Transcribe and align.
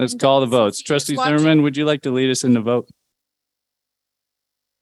Let's 0.00 0.16
call 0.16 0.40
the 0.40 0.46
votes. 0.46 0.82
Trustee. 0.82 1.14
Zimmerman, 1.14 1.60
would 1.60 1.76
you 1.76 1.84
like 1.84 2.00
to 2.04 2.10
lead 2.10 2.30
us 2.30 2.42
in 2.42 2.54
the 2.54 2.62
vote? 2.62 2.88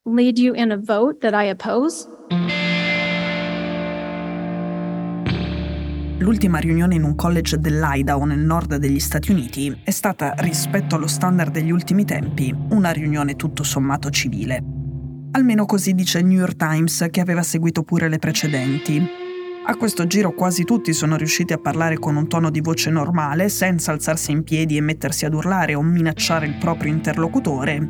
Lead 0.07 0.39
you 0.39 0.55
in 0.55 0.71
a 0.71 0.77
vote 0.77 1.19
that 1.23 1.35
I 1.35 1.51
oppose? 1.51 2.07
L'ultima 6.21 6.59
riunione 6.59 6.95
in 6.95 7.03
un 7.03 7.17
college 7.17 7.59
dell'Idaho 7.59 8.25
nel 8.27 8.39
nord 8.39 8.77
degli 8.77 9.01
Stati 9.01 9.33
Uniti 9.33 9.77
è 9.83 9.91
stata, 9.91 10.35
rispetto 10.39 10.95
allo 10.95 11.09
standard 11.09 11.51
degli 11.51 11.73
ultimi 11.73 12.05
tempi, 12.05 12.55
una 12.71 12.93
riunione 12.93 13.35
tutto 13.35 13.65
sommato 13.65 14.11
civile. 14.11 14.63
Almeno 15.33 15.67
così 15.67 15.95
dice 15.95 16.21
il 16.21 16.27
New 16.27 16.39
York 16.39 16.55
Times 16.55 17.09
che 17.11 17.21
aveva 17.21 17.43
seguito 17.43 17.83
pure 17.83 18.09
le 18.09 18.19
precedenti. 18.19 19.27
A 19.69 19.77
questo 19.77 20.07
giro 20.07 20.33
quasi 20.33 20.65
tutti 20.65 20.95
sono 20.95 21.19
riusciti 21.19 21.53
a 21.53 21.59
parlare 21.59 21.99
con 21.99 22.17
un 22.17 22.27
tono 22.27 22.49
di 22.49 22.63
voce 22.63 22.89
normale, 22.89 23.51
senza 23.51 23.93
alzarsi 23.93 24.31
in 24.31 24.43
piedi 24.43 24.79
e 24.79 24.81
mettersi 24.81 25.27
ad 25.27 25.35
urlare 25.35 25.75
o 25.75 25.83
minacciare 25.83 26.47
il 26.47 26.55
proprio 26.55 26.91
interlocutore. 26.91 27.89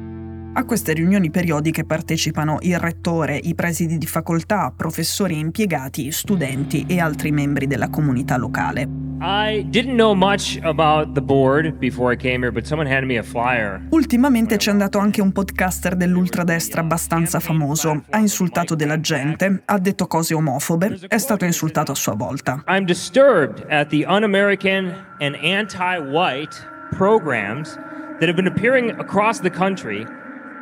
A 0.54 0.64
queste 0.64 0.92
riunioni 0.92 1.30
periodiche 1.30 1.84
partecipano 1.84 2.58
il 2.62 2.80
rettore, 2.80 3.36
i 3.36 3.54
presidi 3.54 3.96
di 3.96 4.06
facoltà, 4.06 4.72
professori 4.76 5.34
e 5.34 5.38
impiegati, 5.38 6.10
studenti 6.10 6.84
e 6.88 6.98
altri 6.98 7.30
membri 7.30 7.68
della 7.68 7.90
comunità 7.90 8.36
locale. 8.36 9.07
I 9.20 9.64
didn't 9.70 9.96
know 9.96 10.14
much 10.14 10.60
about 10.62 11.14
the 11.14 11.20
board 11.20 11.78
before 11.80 12.12
I 12.12 12.16
came 12.16 12.42
here, 12.42 12.52
but 12.52 12.66
someone 12.66 12.86
handed 12.86 13.08
me 13.08 13.18
a 13.18 13.22
flyer. 13.22 13.80
Ultimamente 13.90 14.56
c'è 14.56 14.70
andato 14.70 14.98
anche 14.98 15.20
un 15.20 15.32
podcaster 15.32 15.96
dell'ultradestra 15.96 16.82
abbastanza 16.82 17.40
famoso. 17.40 18.04
Ha 18.10 18.18
insultato 18.18 18.76
della 18.76 19.00
gente, 19.00 19.62
ha 19.64 19.78
detto 19.78 20.06
cose 20.06 20.34
omofobe, 20.34 21.00
è 21.08 21.18
stato 21.18 21.44
insultato 21.44 21.90
a 21.90 21.96
sua 21.96 22.14
volta. 22.14 22.62
I'm 22.68 22.84
disturbed 22.84 23.66
at 23.70 23.88
the 23.88 24.04
un 24.06 24.22
American 24.22 24.94
and 25.18 25.34
anti 25.42 25.98
white 25.98 26.54
programs 26.96 27.76
that 28.20 28.28
have 28.28 28.36
been 28.36 28.46
appearing 28.46 28.90
across 29.00 29.40
the 29.40 29.50
country. 29.50 30.06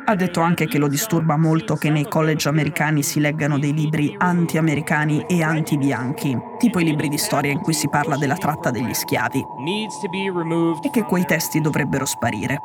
Ha 0.09 0.15
detto 0.15 0.39
anche 0.39 0.67
che 0.67 0.77
lo 0.77 0.87
disturba 0.87 1.35
molto 1.35 1.75
che 1.75 1.89
nei 1.89 2.07
college 2.07 2.47
americani 2.47 3.03
si 3.03 3.19
leggano 3.19 3.59
dei 3.59 3.73
libri 3.73 4.15
anti-americani 4.17 5.25
e 5.27 5.43
anti-bianchi, 5.43 6.37
tipo 6.57 6.79
i 6.79 6.85
libri 6.85 7.09
di 7.09 7.17
storia 7.17 7.51
in 7.51 7.59
cui 7.59 7.73
si 7.73 7.89
parla 7.89 8.15
della 8.15 8.37
tratta 8.37 8.71
degli 8.71 8.93
schiavi, 8.93 9.43
e 10.81 10.89
che 10.91 11.03
quei 11.03 11.25
testi 11.25 11.59
dovrebbero 11.59 12.05
sparire. 12.05 12.57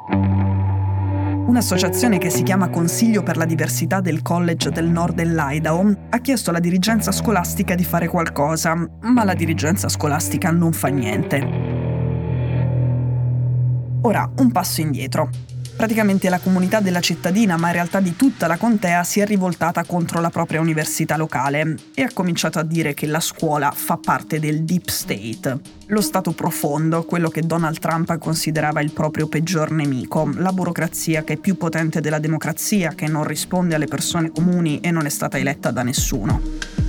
Un'associazione 1.45 2.19
che 2.19 2.31
si 2.31 2.45
chiama 2.45 2.71
Consiglio 2.71 3.25
per 3.25 3.37
la 3.37 3.45
diversità 3.45 4.01
del 4.01 4.23
College 4.23 4.71
del 4.71 4.89
Nord 4.89 5.17
dell'Idaho 5.17 5.97
ha 6.11 6.19
chiesto 6.19 6.51
alla 6.51 6.61
dirigenza 6.61 7.11
scolastica 7.11 7.75
di 7.75 7.83
fare 7.83 8.07
qualcosa, 8.07 8.89
ma 9.01 9.25
la 9.25 9.35
dirigenza 9.35 9.89
scolastica 9.89 10.53
non 10.53 10.73
fa 10.73 10.87
niente. 10.87 11.41
Ora, 14.03 14.31
un 14.37 14.53
passo 14.53 14.81
indietro. 14.81 15.29
Praticamente 15.77 16.29
la 16.29 16.39
comunità 16.39 16.81
della 16.81 17.01
cittadina, 17.01 17.57
ma 17.57 17.69
in 17.69 17.73
realtà 17.73 18.01
di 18.01 18.15
tutta 18.15 18.47
la 18.47 18.57
contea, 18.57 19.03
si 19.05 19.21
è 19.21 19.27
rivoltata 19.27 19.85
contro 19.85 20.21
la 20.21 20.31
propria 20.31 20.61
università 20.61 21.17
locale 21.17 21.75
e 21.95 22.03
ha 22.03 22.11
cominciato 22.13 22.59
a 22.59 22.63
dire 22.63 22.95
che 22.95 23.07
la 23.07 23.21
scuola 23.21 23.73
fa 23.75 23.97
parte 23.97 24.39
del 24.39 24.63
deep 24.63 24.89
state, 24.89 25.59
lo 25.87 26.01
stato 26.01 26.33
profondo, 26.33 27.05
quello 27.05 27.29
che 27.29 27.43
Donald 27.43 27.79
Trump 27.79 28.17
considerava 28.19 28.81
il 28.81 28.93
proprio 28.93 29.27
peggior 29.27 29.71
nemico, 29.73 30.31
la 30.37 30.53
burocrazia 30.53 31.25
che 31.25 31.35
è 31.35 31.37
più 31.37 31.57
potente 31.57 32.01
della 32.01 32.19
democrazia, 32.19 32.93
che 32.95 33.09
non 33.09 33.25
risponde 33.25 33.75
alle 33.75 33.87
persone 33.87 34.31
comuni 34.31 34.81
e 34.81 34.91
non 34.91 35.07
è 35.07 35.11
stata 35.11 35.39
eletta 35.39 35.71
da 35.71 35.83
nessuno. 35.83 36.82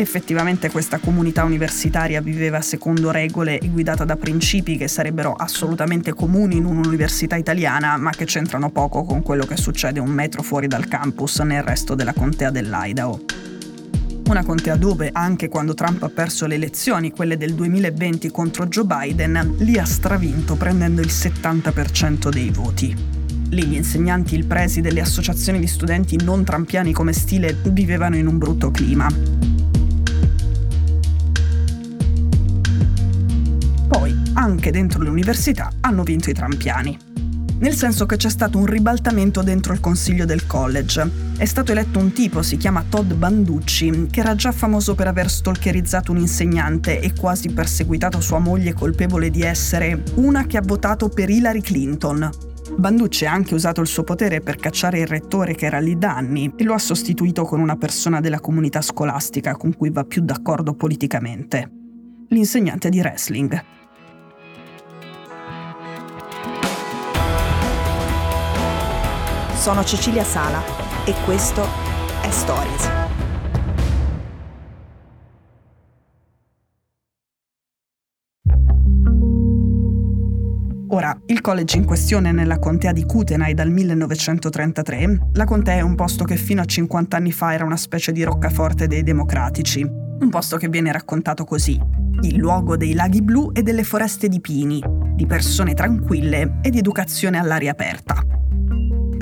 Effettivamente 0.00 0.70
questa 0.70 0.96
comunità 0.96 1.44
universitaria 1.44 2.22
viveva 2.22 2.62
secondo 2.62 3.10
regole 3.10 3.58
e 3.58 3.68
guidata 3.68 4.06
da 4.06 4.16
principi 4.16 4.78
che 4.78 4.88
sarebbero 4.88 5.34
assolutamente 5.34 6.14
comuni 6.14 6.56
in 6.56 6.64
un'università 6.64 7.36
italiana, 7.36 7.98
ma 7.98 8.08
che 8.08 8.24
c'entrano 8.24 8.70
poco 8.70 9.02
con 9.04 9.20
quello 9.20 9.44
che 9.44 9.58
succede 9.58 10.00
un 10.00 10.08
metro 10.08 10.40
fuori 10.40 10.68
dal 10.68 10.88
campus 10.88 11.40
nel 11.40 11.62
resto 11.62 11.94
della 11.94 12.14
contea 12.14 12.50
dell'Idaho. 12.50 13.20
Una 14.28 14.42
contea 14.42 14.76
dove, 14.76 15.10
anche 15.12 15.48
quando 15.48 15.74
Trump 15.74 16.02
ha 16.02 16.08
perso 16.08 16.46
le 16.46 16.54
elezioni, 16.54 17.10
quelle 17.10 17.36
del 17.36 17.52
2020 17.52 18.30
contro 18.30 18.68
Joe 18.68 18.86
Biden, 18.86 19.56
lì 19.58 19.76
ha 19.76 19.84
stravinto 19.84 20.54
prendendo 20.56 21.02
il 21.02 21.10
70% 21.10 22.30
dei 22.30 22.48
voti. 22.48 22.96
Lì 23.50 23.64
gli 23.66 23.74
insegnanti, 23.74 24.34
il 24.34 24.46
preside 24.46 24.92
le 24.92 25.02
associazioni 25.02 25.58
di 25.58 25.66
studenti 25.66 26.16
non 26.24 26.42
trampiani 26.42 26.94
come 26.94 27.12
stile 27.12 27.54
vivevano 27.64 28.16
in 28.16 28.26
un 28.26 28.38
brutto 28.38 28.70
clima. 28.70 29.59
Anche 34.40 34.70
dentro 34.70 35.02
le 35.02 35.10
università, 35.10 35.70
hanno 35.80 36.02
vinto 36.02 36.30
i 36.30 36.34
trampiani. 36.34 36.96
Nel 37.58 37.74
senso 37.74 38.06
che 38.06 38.16
c'è 38.16 38.30
stato 38.30 38.56
un 38.56 38.64
ribaltamento 38.64 39.42
dentro 39.42 39.74
il 39.74 39.80
consiglio 39.80 40.24
del 40.24 40.46
college. 40.46 41.34
È 41.36 41.44
stato 41.44 41.72
eletto 41.72 41.98
un 41.98 42.10
tipo, 42.12 42.40
si 42.40 42.56
chiama 42.56 42.82
Todd 42.88 43.12
Banducci, 43.12 44.06
che 44.10 44.20
era 44.20 44.34
già 44.34 44.50
famoso 44.50 44.94
per 44.94 45.08
aver 45.08 45.28
stalkerizzato 45.28 46.10
un 46.10 46.16
insegnante 46.16 47.00
e 47.00 47.12
quasi 47.12 47.50
perseguitato 47.50 48.22
sua 48.22 48.38
moglie 48.38 48.72
colpevole 48.72 49.28
di 49.28 49.42
essere 49.42 50.02
una 50.14 50.46
che 50.46 50.56
ha 50.56 50.62
votato 50.64 51.10
per 51.10 51.28
Hillary 51.28 51.60
Clinton. 51.60 52.30
Banducci 52.78 53.26
ha 53.26 53.32
anche 53.32 53.52
usato 53.52 53.82
il 53.82 53.88
suo 53.88 54.04
potere 54.04 54.40
per 54.40 54.56
cacciare 54.56 55.00
il 55.00 55.06
rettore 55.06 55.54
che 55.54 55.66
era 55.66 55.80
lì 55.80 55.98
da 55.98 56.16
anni 56.16 56.50
e 56.56 56.64
lo 56.64 56.72
ha 56.72 56.78
sostituito 56.78 57.44
con 57.44 57.60
una 57.60 57.76
persona 57.76 58.20
della 58.20 58.40
comunità 58.40 58.80
scolastica 58.80 59.54
con 59.56 59.76
cui 59.76 59.90
va 59.90 60.04
più 60.04 60.22
d'accordo 60.22 60.72
politicamente. 60.72 61.70
L'insegnante 62.28 62.88
di 62.88 63.00
wrestling. 63.00 63.79
Sono 69.60 69.84
Cecilia 69.84 70.24
Sala 70.24 70.62
e 71.04 71.14
questo 71.22 71.62
è 72.22 72.30
Stories. 72.30 72.88
Ora, 80.88 81.14
il 81.26 81.42
college 81.42 81.76
in 81.76 81.84
questione 81.84 82.30
è 82.30 82.32
nella 82.32 82.58
contea 82.58 82.92
di 82.92 83.04
Kootenai 83.04 83.52
dal 83.52 83.68
1933. 83.68 85.28
La 85.34 85.44
contea 85.44 85.74
è 85.74 85.80
un 85.82 85.94
posto 85.94 86.24
che 86.24 86.36
fino 86.36 86.62
a 86.62 86.64
50 86.64 87.18
anni 87.18 87.30
fa 87.30 87.52
era 87.52 87.66
una 87.66 87.76
specie 87.76 88.12
di 88.12 88.22
roccaforte 88.22 88.86
dei 88.86 89.02
democratici. 89.02 89.82
Un 89.82 90.30
posto 90.30 90.56
che 90.56 90.70
viene 90.70 90.90
raccontato 90.90 91.44
così. 91.44 91.78
Il 92.22 92.38
luogo 92.38 92.78
dei 92.78 92.94
laghi 92.94 93.20
blu 93.20 93.50
e 93.52 93.62
delle 93.62 93.84
foreste 93.84 94.26
di 94.28 94.40
pini, 94.40 94.82
di 95.14 95.26
persone 95.26 95.74
tranquille 95.74 96.60
e 96.62 96.70
di 96.70 96.78
educazione 96.78 97.38
all'aria 97.38 97.72
aperta. 97.72 98.24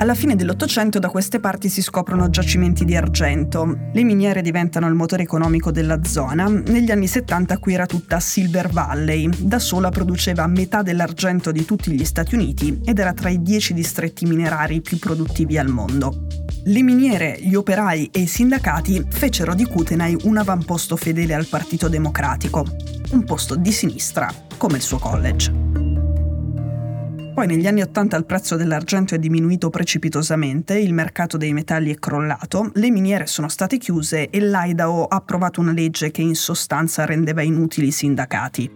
Alla 0.01 0.15
fine 0.15 0.37
dell'Ottocento 0.37 0.97
da 0.97 1.09
queste 1.09 1.41
parti 1.41 1.67
si 1.67 1.81
scoprono 1.81 2.29
giacimenti 2.29 2.85
di 2.85 2.95
argento. 2.95 3.77
Le 3.91 4.03
miniere 4.03 4.41
diventano 4.41 4.87
il 4.87 4.93
motore 4.93 5.23
economico 5.23 5.71
della 5.71 6.05
zona. 6.05 6.47
Negli 6.47 6.89
anni 6.89 7.05
70 7.05 7.57
qui 7.57 7.73
era 7.73 7.85
tutta 7.85 8.21
Silver 8.21 8.69
Valley. 8.69 9.29
Da 9.37 9.59
sola 9.59 9.89
produceva 9.89 10.47
metà 10.47 10.83
dell'argento 10.83 11.51
di 11.51 11.65
tutti 11.65 11.91
gli 11.91 12.05
Stati 12.05 12.35
Uniti 12.35 12.79
ed 12.85 12.97
era 12.97 13.11
tra 13.11 13.27
i 13.27 13.41
dieci 13.41 13.73
distretti 13.73 14.25
minerari 14.25 14.79
più 14.79 14.97
produttivi 14.99 15.57
al 15.57 15.67
mondo. 15.67 16.27
Le 16.63 16.81
miniere, 16.81 17.37
gli 17.41 17.55
operai 17.55 18.09
e 18.13 18.21
i 18.21 18.27
sindacati 18.27 19.05
fecero 19.09 19.53
di 19.53 19.65
Kootenai 19.65 20.15
un 20.23 20.37
avamposto 20.37 20.95
fedele 20.95 21.33
al 21.33 21.47
Partito 21.47 21.89
Democratico, 21.89 22.65
un 23.11 23.25
posto 23.25 23.57
di 23.57 23.73
sinistra, 23.73 24.31
come 24.55 24.77
il 24.77 24.81
suo 24.81 24.97
college. 24.97 25.68
Poi 27.39 27.47
negli 27.47 27.67
anni 27.67 27.81
Ottanta 27.81 28.17
il 28.17 28.25
prezzo 28.25 28.57
dell'argento 28.57 29.15
è 29.15 29.17
diminuito 29.17 29.69
precipitosamente, 29.69 30.77
il 30.77 30.93
mercato 30.93 31.37
dei 31.37 31.53
metalli 31.53 31.89
è 31.89 31.97
crollato, 31.97 32.69
le 32.73 32.91
miniere 32.91 33.27
sono 33.27 33.47
state 33.47 33.77
chiuse 33.77 34.29
e 34.29 34.41
l'Idaho 34.41 35.05
ha 35.05 35.15
approvato 35.15 35.61
una 35.61 35.71
legge 35.71 36.11
che 36.11 36.21
in 36.21 36.35
sostanza 36.35 37.05
rendeva 37.05 37.41
inutili 37.41 37.87
i 37.87 37.91
sindacati. 37.91 38.69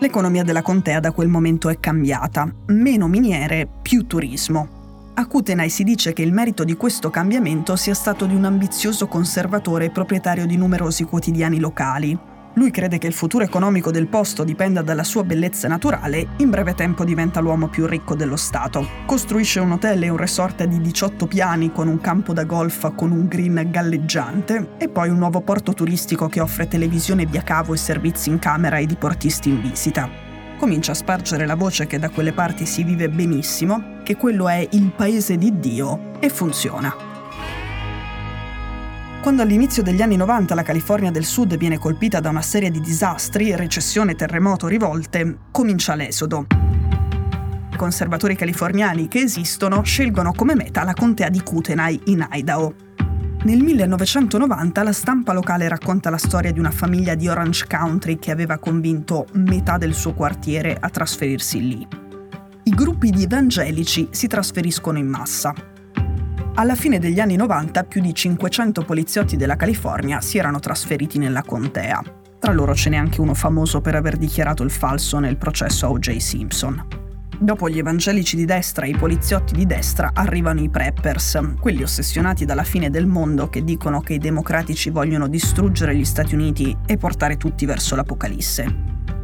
L'economia 0.00 0.44
della 0.44 0.60
contea 0.60 1.00
da 1.00 1.12
quel 1.12 1.28
momento 1.28 1.70
è 1.70 1.80
cambiata, 1.80 2.46
meno 2.66 3.08
miniere, 3.08 3.66
più 3.80 4.06
turismo. 4.06 5.12
A 5.14 5.26
Kootenai 5.26 5.70
si 5.70 5.82
dice 5.82 6.12
che 6.12 6.20
il 6.20 6.34
merito 6.34 6.62
di 6.62 6.76
questo 6.76 7.08
cambiamento 7.08 7.74
sia 7.74 7.94
stato 7.94 8.26
di 8.26 8.34
un 8.34 8.44
ambizioso 8.44 9.06
conservatore 9.06 9.88
proprietario 9.88 10.44
di 10.44 10.58
numerosi 10.58 11.04
quotidiani 11.04 11.58
locali, 11.58 12.18
lui 12.54 12.70
crede 12.70 12.98
che 12.98 13.06
il 13.06 13.12
futuro 13.12 13.44
economico 13.44 13.90
del 13.90 14.08
posto 14.08 14.42
dipenda 14.42 14.82
dalla 14.82 15.04
sua 15.04 15.22
bellezza 15.22 15.68
naturale, 15.68 16.30
in 16.38 16.50
breve 16.50 16.74
tempo 16.74 17.04
diventa 17.04 17.40
l'uomo 17.40 17.68
più 17.68 17.86
ricco 17.86 18.16
dello 18.16 18.36
Stato. 18.36 18.86
Costruisce 19.06 19.60
un 19.60 19.72
hotel 19.72 20.02
e 20.02 20.08
un 20.08 20.16
resort 20.16 20.64
di 20.64 20.80
18 20.80 21.26
piani 21.26 21.70
con 21.70 21.86
un 21.86 22.00
campo 22.00 22.32
da 22.32 22.44
golf 22.44 22.92
con 22.94 23.12
un 23.12 23.28
green 23.28 23.68
galleggiante 23.70 24.70
e 24.78 24.88
poi 24.88 25.10
un 25.10 25.18
nuovo 25.18 25.42
porto 25.42 25.74
turistico 25.74 26.28
che 26.28 26.40
offre 26.40 26.66
televisione 26.66 27.24
via 27.24 27.42
cavo 27.42 27.72
e 27.72 27.76
servizi 27.76 28.30
in 28.30 28.38
camera 28.40 28.76
ai 28.76 28.86
diportisti 28.86 29.48
in 29.48 29.60
visita. 29.60 30.08
Comincia 30.58 30.92
a 30.92 30.96
spargere 30.96 31.46
la 31.46 31.54
voce 31.54 31.86
che 31.86 31.98
da 31.98 32.10
quelle 32.10 32.32
parti 32.32 32.66
si 32.66 32.82
vive 32.84 33.08
benissimo, 33.08 34.00
che 34.02 34.16
quello 34.16 34.48
è 34.48 34.66
il 34.72 34.92
paese 34.94 35.38
di 35.38 35.58
Dio 35.58 36.18
e 36.20 36.28
funziona. 36.28 37.09
Quando 39.20 39.42
all'inizio 39.42 39.82
degli 39.82 40.00
anni 40.00 40.16
90 40.16 40.54
la 40.54 40.62
California 40.62 41.10
del 41.10 41.26
Sud 41.26 41.54
viene 41.58 41.76
colpita 41.76 42.20
da 42.20 42.30
una 42.30 42.40
serie 42.40 42.70
di 42.70 42.80
disastri, 42.80 43.54
recessione, 43.54 44.14
terremoto, 44.14 44.66
rivolte, 44.66 45.40
comincia 45.50 45.94
l'esodo. 45.94 46.46
conservatori 47.76 48.34
californiani 48.34 49.08
che 49.08 49.20
esistono 49.20 49.82
scelgono 49.82 50.32
come 50.32 50.54
meta 50.54 50.84
la 50.84 50.94
contea 50.94 51.28
di 51.28 51.42
Kootenai 51.42 52.00
in 52.06 52.26
Idaho. 52.32 52.74
Nel 53.42 53.62
1990 53.62 54.82
la 54.82 54.92
stampa 54.92 55.34
locale 55.34 55.68
racconta 55.68 56.08
la 56.08 56.18
storia 56.18 56.50
di 56.50 56.58
una 56.58 56.70
famiglia 56.70 57.14
di 57.14 57.28
Orange 57.28 57.66
Country 57.68 58.18
che 58.18 58.30
aveva 58.30 58.58
convinto 58.58 59.26
metà 59.32 59.76
del 59.76 59.92
suo 59.92 60.14
quartiere 60.14 60.76
a 60.78 60.88
trasferirsi 60.88 61.60
lì. 61.60 61.86
I 62.64 62.70
gruppi 62.70 63.10
di 63.10 63.24
evangelici 63.24 64.08
si 64.10 64.26
trasferiscono 64.26 64.98
in 64.98 65.08
massa. 65.08 65.54
Alla 66.60 66.74
fine 66.74 66.98
degli 66.98 67.20
anni 67.20 67.36
90 67.36 67.84
più 67.84 68.02
di 68.02 68.14
500 68.14 68.84
poliziotti 68.84 69.38
della 69.38 69.56
California 69.56 70.20
si 70.20 70.36
erano 70.36 70.58
trasferiti 70.58 71.16
nella 71.16 71.42
contea. 71.42 72.02
Tra 72.38 72.52
loro 72.52 72.74
ce 72.74 72.90
n'è 72.90 72.96
anche 72.96 73.22
uno 73.22 73.32
famoso 73.32 73.80
per 73.80 73.94
aver 73.94 74.18
dichiarato 74.18 74.62
il 74.62 74.70
falso 74.70 75.18
nel 75.20 75.38
processo 75.38 75.86
a 75.86 75.90
O.J. 75.90 76.18
Simpson. 76.18 76.86
Dopo 77.38 77.70
gli 77.70 77.78
evangelici 77.78 78.36
di 78.36 78.44
destra 78.44 78.84
e 78.84 78.90
i 78.90 78.94
poliziotti 78.94 79.54
di 79.54 79.64
destra 79.64 80.10
arrivano 80.12 80.60
i 80.60 80.68
preppers, 80.68 81.40
quelli 81.58 81.82
ossessionati 81.82 82.44
dalla 82.44 82.64
fine 82.64 82.90
del 82.90 83.06
mondo 83.06 83.48
che 83.48 83.64
dicono 83.64 84.02
che 84.02 84.12
i 84.12 84.18
democratici 84.18 84.90
vogliono 84.90 85.28
distruggere 85.28 85.96
gli 85.96 86.04
Stati 86.04 86.34
Uniti 86.34 86.76
e 86.84 86.98
portare 86.98 87.38
tutti 87.38 87.64
verso 87.64 87.96
l'apocalisse. 87.96 88.66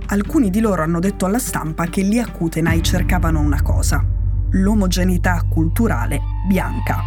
Alcuni 0.07 0.49
di 0.49 0.61
loro 0.61 0.83
hanno 0.83 1.01
detto 1.01 1.27
alla 1.27 1.39
stampa 1.39 1.85
che 1.85 2.01
lì 2.01 2.19
a 2.19 2.31
Kootenai 2.31 2.83
cercavano 2.83 3.41
una 3.41 3.61
cosa, 3.61 4.03
l'omogeneità 4.53 5.45
culturale 5.47 6.36
bianca. 6.47 7.03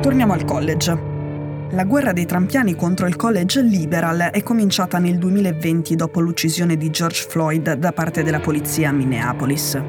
Torniamo 0.00 0.32
al 0.32 0.44
college. 0.44 1.08
La 1.72 1.84
guerra 1.84 2.12
dei 2.12 2.26
trampiani 2.26 2.74
contro 2.74 3.06
il 3.06 3.16
college 3.16 3.62
liberal 3.62 4.30
è 4.32 4.42
cominciata 4.42 4.98
nel 4.98 5.18
2020 5.18 5.94
dopo 5.96 6.20
l'uccisione 6.20 6.76
di 6.76 6.90
George 6.90 7.26
Floyd 7.28 7.74
da 7.74 7.92
parte 7.92 8.22
della 8.22 8.40
polizia 8.40 8.88
a 8.88 8.92
Minneapolis. 8.92 9.80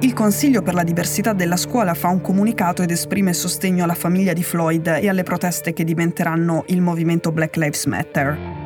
Il 0.00 0.12
Consiglio 0.12 0.62
per 0.62 0.74
la 0.74 0.84
diversità 0.84 1.32
della 1.32 1.56
scuola 1.56 1.94
fa 1.94 2.08
un 2.08 2.20
comunicato 2.20 2.82
ed 2.82 2.90
esprime 2.90 3.32
sostegno 3.32 3.82
alla 3.82 3.94
famiglia 3.94 4.32
di 4.32 4.44
Floyd 4.44 4.86
e 4.86 5.08
alle 5.08 5.24
proteste 5.24 5.72
che 5.72 5.82
diventeranno 5.82 6.64
il 6.68 6.80
movimento 6.80 7.32
Black 7.32 7.56
Lives 7.56 7.84
Matter. 7.86 8.57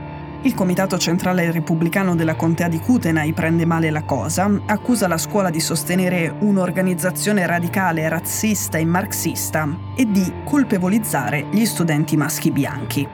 Il 0.45 0.55
Comitato 0.55 0.99
Centrale 0.99 1.53
Repubblicano 1.53 2.17
della 2.17 2.35
Contea 2.35 2.67
di 2.67 2.81
Kootenai 2.81 3.33
prende 3.33 3.65
male 3.65 3.91
la 3.91 4.03
cosa, 4.03 4.51
accusa 4.67 5.07
la 5.07 5.17
scuola 5.17 5.51
di 5.51 5.61
sostenere 5.61 6.35
un'organizzazione 6.37 7.47
radicale, 7.47 8.09
razzista 8.09 8.77
e 8.77 8.85
marxista 8.85 9.69
e 9.95 10.11
di 10.11 10.33
colpevolizzare 10.43 11.47
gli 11.49 11.65
studenti 11.65 12.17
maschi 12.17 12.51
bianchi. 12.51 13.07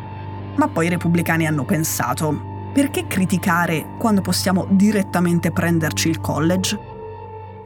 Ma 0.56 0.68
poi 0.68 0.86
i 0.86 0.88
repubblicani 0.88 1.46
hanno 1.46 1.64
pensato, 1.64 2.70
perché 2.72 3.06
criticare 3.06 3.90
quando 3.98 4.22
possiamo 4.22 4.66
direttamente 4.70 5.50
prenderci 5.50 6.08
il 6.08 6.22
college? 6.22 6.87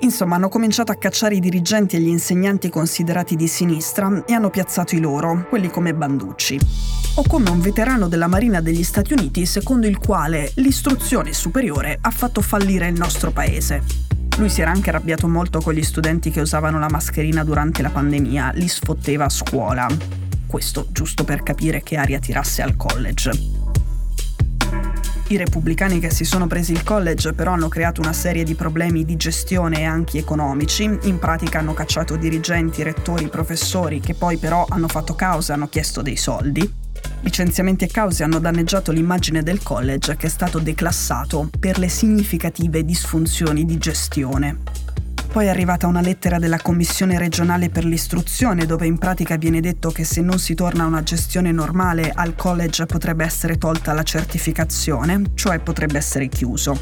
Insomma, 0.03 0.35
hanno 0.35 0.49
cominciato 0.49 0.91
a 0.91 0.97
cacciare 0.97 1.37
i 1.37 1.41
dirigenti 1.41 1.95
e 1.95 2.01
gli 2.01 2.09
insegnanti 2.09 2.69
considerati 2.69 3.37
di 3.37 3.47
sinistra 3.47 4.25
e 4.27 4.33
hanno 4.33 4.51
piazzato 4.51 4.97
i 4.97 5.01
loro, 5.01 5.47
quelli 5.49 5.71
come 5.71 5.95
Banducci. 5.95 6.59
O 7.15 7.25
come 7.29 7.51
un 7.51 7.61
veterano 7.61 8.09
della 8.09 8.27
Marina 8.27 8.61
degli 8.61 8.83
Stati 8.83 9.13
Uniti 9.13 9.47
secondo 9.47 9.87
il 9.87 9.99
quale 9.99 10.51
l'istruzione 10.57 11.33
superiore 11.33 11.99
ha 12.01 12.11
fatto 12.11 12.41
fallire 12.41 12.89
il 12.89 12.99
nostro 12.99 13.31
paese. 13.31 13.83
Lui 14.39 14.49
si 14.49 14.61
era 14.61 14.73
anche 14.73 14.89
arrabbiato 14.89 15.29
molto 15.29 15.61
con 15.61 15.73
gli 15.73 15.85
studenti 15.85 16.31
che 16.31 16.41
usavano 16.41 16.81
la 16.81 16.89
mascherina 16.91 17.45
durante 17.45 17.83
la 17.83 17.91
pandemia, 17.91 18.53
li 18.55 18.67
sfotteva 18.67 19.27
a 19.27 19.29
scuola. 19.29 19.87
Questo 20.47 20.87
giusto 20.91 21.23
per 21.23 21.45
capire 21.45 21.83
che 21.83 21.97
aria 21.97 22.19
tirasse 22.19 22.61
al 22.61 22.77
college. 22.77 23.62
I 25.33 25.39
repubblicani 25.39 25.99
che 25.99 26.11
si 26.11 26.27
sono 26.27 26.47
presi 26.47 26.73
il 26.73 26.83
college 26.83 27.33
però 27.33 27.53
hanno 27.53 27.69
creato 27.69 28.03
una 28.03 28.13
serie 28.13 28.45
di 28.45 28.55
problemi 28.55 29.07
di 29.07 29.17
gestione 29.17 29.81
e 29.81 29.85
anche 29.85 30.19
economici, 30.19 30.83
in 31.05 31.19
pratica 31.19 31.59
hanno 31.59 31.73
cacciato 31.73 32.17
dirigenti, 32.17 32.83
rettori, 32.83 33.29
professori 33.29 33.99
che 33.99 34.13
poi 34.13 34.37
però 34.37 34.67
hanno 34.69 34.89
fatto 34.89 35.15
causa, 35.15 35.55
hanno 35.55 35.71
chiesto 35.71 36.03
dei 36.03 36.17
soldi. 36.17 36.71
Licenziamenti 37.23 37.85
e 37.85 37.87
cause 37.87 38.25
hanno 38.25 38.41
danneggiato 38.41 38.93
l'immagine 38.93 39.43
del 39.43 39.63
college 39.63 40.17
che 40.17 40.27
è 40.27 40.29
stato 40.29 40.59
declassato 40.59 41.49
per 41.59 41.79
le 41.79 41.89
significative 41.89 42.85
disfunzioni 42.85 43.65
di 43.65 43.79
gestione. 43.79 44.59
Poi 45.33 45.47
è 45.47 45.49
arrivata 45.49 45.87
una 45.87 46.03
lettera 46.03 46.39
della 46.39 46.59
Commissione 46.59 47.19
regionale 47.19 47.71
per 47.71 47.87
l'istruzione 47.87 48.67
dove 48.67 48.85
in 48.85 48.99
pratica 48.99 49.37
viene 49.37 49.61
detto 49.61 49.89
che 49.89 50.05
se 50.05 50.21
non 50.21 50.39
si 50.39 50.55
torna 50.55 50.85
a 50.85 50.87
una 50.87 51.03
gestione 51.03 51.51
normale 51.53 52.13
al 52.15 52.35
college 52.35 52.85
potrebbe 52.85 53.25
essere 53.25 53.57
tolta 53.57 53.95
la 53.95 54.03
certificazione, 54.03 55.23
cioè 55.33 55.59
potrebbe 55.61 55.97
essere 55.97 56.29
chiuso. 56.29 56.79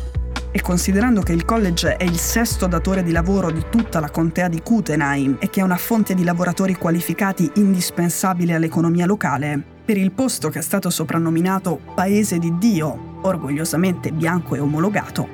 E 0.50 0.60
considerando 0.62 1.20
che 1.20 1.30
il 1.30 1.44
college 1.44 1.96
è 1.96 2.02
il 2.02 2.18
sesto 2.18 2.66
datore 2.66 3.04
di 3.04 3.12
lavoro 3.12 3.52
di 3.52 3.64
tutta 3.70 4.00
la 4.00 4.10
contea 4.10 4.48
di 4.48 4.60
Kootenai 4.60 5.36
e 5.38 5.48
che 5.48 5.60
è 5.60 5.62
una 5.62 5.76
fonte 5.76 6.14
di 6.14 6.24
lavoratori 6.24 6.74
qualificati 6.74 7.48
indispensabile 7.54 8.54
all'economia 8.54 9.06
locale, 9.06 9.62
per 9.84 9.96
il 9.96 10.10
posto 10.10 10.48
che 10.48 10.58
è 10.58 10.62
stato 10.62 10.90
soprannominato 10.90 11.80
Paese 11.94 12.40
di 12.40 12.58
Dio, 12.58 13.20
orgogliosamente 13.22 14.10
bianco 14.10 14.56
e 14.56 14.58
omologato, 14.58 15.28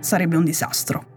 sarebbe 0.00 0.36
un 0.36 0.44
disastro. 0.44 1.16